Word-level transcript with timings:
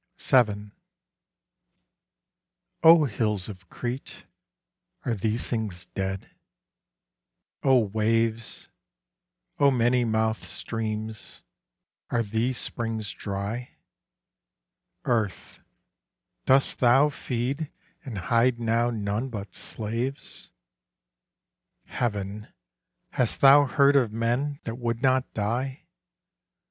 7 0.17 0.71
O 2.81 3.05
hills 3.05 3.47
of 3.47 3.69
Crete, 3.69 4.25
are 5.05 5.13
these 5.13 5.47
things 5.47 5.85
dead? 5.93 6.31
O 7.61 7.77
waves, 7.81 8.67
O 9.59 9.69
many 9.69 10.03
mouthed 10.03 10.41
streams, 10.41 11.43
are 12.09 12.23
these 12.23 12.57
springs 12.57 13.11
dry? 13.11 13.77
Earth, 15.05 15.59
dost 16.47 16.79
thou 16.79 17.09
feed 17.09 17.69
and 18.03 18.17
hide 18.17 18.59
now 18.59 18.89
none 18.89 19.29
but 19.29 19.53
slaves? 19.53 20.49
Heaven, 21.85 22.47
hast 23.11 23.39
thou 23.41 23.65
heard 23.65 23.95
of 23.95 24.11
men 24.11 24.59
that 24.63 24.79
would 24.79 25.03
not 25.03 25.31
die? 25.35 25.83